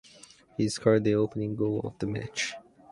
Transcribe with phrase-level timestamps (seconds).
[0.57, 2.55] He scored the opening goal of the match.